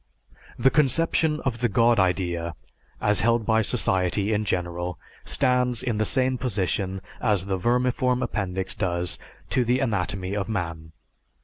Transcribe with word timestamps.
The 0.57 0.71
conception 0.71 1.41
of 1.41 1.59
the 1.59 1.69
God 1.69 1.99
idea 1.99 2.55
as 2.99 3.19
held 3.19 3.45
by 3.45 3.61
society 3.61 4.33
in 4.33 4.45
general 4.45 4.97
stands 5.25 5.83
in 5.83 5.99
the 5.99 6.05
same 6.05 6.39
position 6.39 7.01
as 7.21 7.45
the 7.45 7.57
vermiform 7.57 8.23
appendix 8.23 8.73
does 8.73 9.19
to 9.51 9.63
the 9.63 9.79
anatomy 9.79 10.35
of 10.35 10.49
man. 10.49 10.91